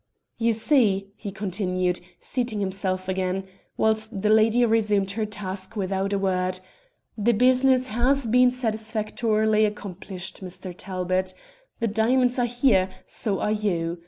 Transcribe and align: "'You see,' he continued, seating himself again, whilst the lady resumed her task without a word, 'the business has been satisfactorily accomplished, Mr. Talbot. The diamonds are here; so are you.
"'You 0.39 0.53
see,' 0.53 1.09
he 1.15 1.31
continued, 1.31 1.99
seating 2.19 2.59
himself 2.59 3.07
again, 3.07 3.43
whilst 3.77 4.23
the 4.23 4.31
lady 4.31 4.65
resumed 4.65 5.11
her 5.11 5.27
task 5.27 5.75
without 5.75 6.11
a 6.11 6.17
word, 6.17 6.59
'the 7.19 7.33
business 7.33 7.85
has 7.85 8.25
been 8.25 8.49
satisfactorily 8.49 9.63
accomplished, 9.63 10.41
Mr. 10.43 10.73
Talbot. 10.75 11.35
The 11.81 11.87
diamonds 11.87 12.39
are 12.39 12.47
here; 12.47 12.89
so 13.05 13.41
are 13.41 13.51
you. 13.51 13.99